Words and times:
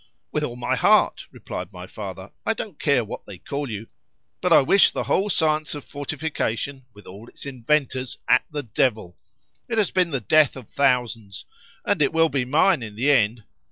_—With 0.33 0.41
all 0.41 0.55
my 0.55 0.75
heart, 0.75 1.27
replied 1.31 1.71
my 1.73 1.85
father, 1.85 2.31
I 2.43 2.55
don't 2.55 2.79
care 2.79 3.05
what 3.05 3.27
they 3.27 3.37
call 3.37 3.69
you,—but 3.69 4.51
I 4.51 4.59
wish 4.61 4.89
the 4.89 5.03
whole 5.03 5.29
science 5.29 5.75
of 5.75 5.85
fortification, 5.85 6.85
with 6.91 7.05
all 7.05 7.27
its 7.27 7.45
inventors, 7.45 8.17
at 8.27 8.43
the 8.49 8.63
devil;—it 8.63 9.77
has 9.77 9.91
been 9.91 10.09
the 10.09 10.19
death 10.19 10.55
of 10.55 10.69
thousands,—and 10.71 12.01
it 12.01 12.13
will 12.13 12.29
be 12.29 12.45
mine 12.45 12.81
in 12.81 12.95
the 12.95 13.11
end. 13.11 13.43